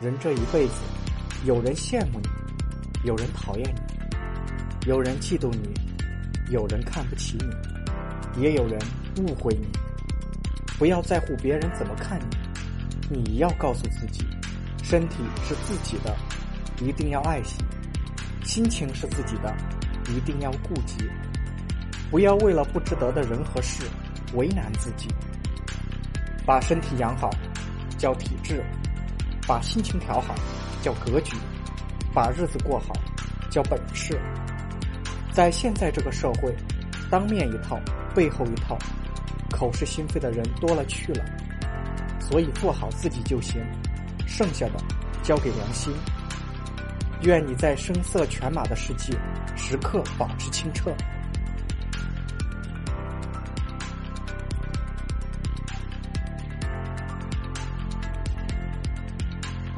[0.00, 0.76] 人这一辈子，
[1.44, 2.28] 有人羡慕你，
[3.04, 5.74] 有人讨厌你，有人嫉妒你，
[6.50, 7.36] 有人看不起
[8.34, 8.80] 你，也有人
[9.18, 9.68] 误会你。
[10.78, 12.18] 不要在乎别人怎么看
[13.10, 14.24] 你，你要告诉自己，
[14.82, 15.16] 身体
[15.46, 16.16] 是自己的，
[16.82, 17.62] 一定要爱惜；
[18.42, 19.54] 心情是自己的，
[20.08, 20.96] 一定要顾及。
[22.10, 23.82] 不要为了不值得的人和事
[24.32, 25.08] 为难自己。
[26.46, 27.28] 把身体养好，
[27.98, 28.64] 叫体质。
[29.50, 30.32] 把心情调好，
[30.80, 31.34] 叫格局；
[32.14, 32.92] 把日子过好，
[33.50, 34.16] 叫本事。
[35.32, 36.54] 在现在这个社会，
[37.10, 37.76] 当面一套，
[38.14, 38.78] 背后一套，
[39.50, 41.24] 口是心非的人多了去了。
[42.20, 43.60] 所以做好自己就行，
[44.24, 44.74] 剩下的
[45.24, 45.92] 交给良心。
[47.22, 49.18] 愿你在声色犬马的世界，
[49.56, 50.94] 时刻保持清澈。